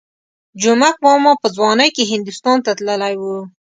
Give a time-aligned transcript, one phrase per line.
[0.61, 3.37] جومک ماما په ځوانۍ کې هندوستان ته تللی وو.